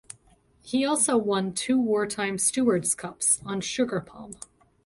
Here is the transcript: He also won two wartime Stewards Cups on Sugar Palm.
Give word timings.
He 0.63 0.83
also 0.83 1.15
won 1.15 1.53
two 1.53 1.79
wartime 1.79 2.39
Stewards 2.39 2.95
Cups 2.95 3.39
on 3.45 3.61
Sugar 3.61 4.01
Palm. 4.01 4.35